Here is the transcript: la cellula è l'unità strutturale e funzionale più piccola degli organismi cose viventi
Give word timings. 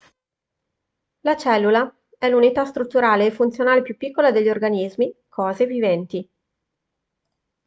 la 1.19 1.35
cellula 1.37 1.95
è 2.17 2.27
l'unità 2.27 2.65
strutturale 2.65 3.27
e 3.27 3.31
funzionale 3.31 3.83
più 3.83 3.97
piccola 3.97 4.31
degli 4.31 4.49
organismi 4.49 5.13
cose 5.29 5.67
viventi 5.67 6.27